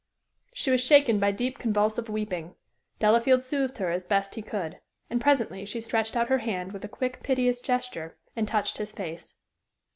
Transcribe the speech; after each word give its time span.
She 0.55 0.71
was 0.71 0.81
shaken 0.81 1.19
by 1.19 1.31
deep, 1.31 1.59
convulsive 1.59 2.09
weeping. 2.09 2.55
Delafield 2.97 3.43
soothed 3.43 3.77
her 3.77 3.91
as 3.91 4.03
best 4.03 4.33
he 4.33 4.41
could. 4.41 4.79
And 5.11 5.21
presently 5.21 5.63
she 5.63 5.79
stretched 5.79 6.15
out 6.15 6.27
her 6.29 6.39
hand 6.39 6.71
with 6.71 6.83
a 6.83 6.87
quick, 6.89 7.21
piteous 7.21 7.61
gesture, 7.61 8.17
and 8.35 8.47
touched 8.47 8.79
his 8.79 8.91
face. 8.93 9.35